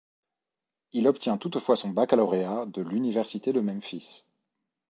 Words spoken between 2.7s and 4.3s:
l'université de Memphis.